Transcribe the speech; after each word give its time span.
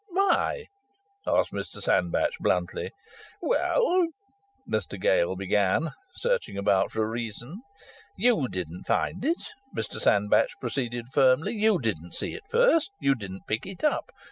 "Why?" 0.07 0.65
asked 1.27 1.51
Mr 1.51 1.79
Sandbach, 1.79 2.31
bluntly. 2.39 2.89
"Well," 3.39 4.07
Mr 4.67 4.99
Gale 4.99 5.35
began, 5.35 5.91
searching 6.15 6.57
about 6.57 6.91
for 6.91 7.03
a 7.03 7.07
reason. 7.07 7.61
"You 8.17 8.47
didn't 8.47 8.87
find 8.87 9.23
it," 9.23 9.49
Mr 9.77 9.99
Sandbach 10.01 10.49
proceeded 10.59 11.09
firmly. 11.13 11.53
"You 11.53 11.77
didn't 11.77 12.15
see 12.15 12.33
it 12.33 12.47
first. 12.49 12.89
You 12.99 13.13
didn't 13.13 13.45
pick 13.45 13.67
it 13.67 13.83
up. 13.83 14.09